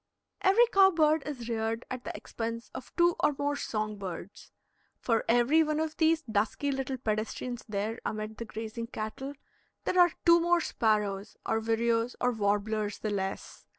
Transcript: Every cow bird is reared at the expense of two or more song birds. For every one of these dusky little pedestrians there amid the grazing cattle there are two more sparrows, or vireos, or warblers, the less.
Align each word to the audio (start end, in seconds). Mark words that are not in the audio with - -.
Every 0.41 0.65
cow 0.65 0.89
bird 0.89 1.21
is 1.27 1.47
reared 1.47 1.85
at 1.91 2.05
the 2.05 2.17
expense 2.17 2.71
of 2.73 2.91
two 2.95 3.15
or 3.19 3.35
more 3.37 3.55
song 3.55 3.97
birds. 3.99 4.51
For 4.99 5.23
every 5.29 5.61
one 5.61 5.79
of 5.79 5.95
these 5.97 6.23
dusky 6.23 6.71
little 6.71 6.97
pedestrians 6.97 7.63
there 7.69 7.99
amid 8.03 8.37
the 8.37 8.45
grazing 8.45 8.87
cattle 8.87 9.33
there 9.83 9.99
are 9.99 10.11
two 10.25 10.39
more 10.39 10.59
sparrows, 10.59 11.37
or 11.45 11.59
vireos, 11.61 12.15
or 12.19 12.31
warblers, 12.31 12.97
the 12.97 13.11
less. 13.11 13.67